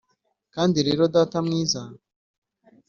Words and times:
kandi 0.53 0.77
rero, 0.87 1.03
data 1.15 1.37
mwiza, 1.45 1.81